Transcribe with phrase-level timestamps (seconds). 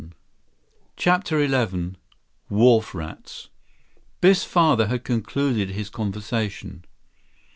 [0.97, 1.95] 76 CHAPTER XI
[2.49, 3.49] Wharf Rats
[4.19, 6.83] Biff's father had concluded his conversation.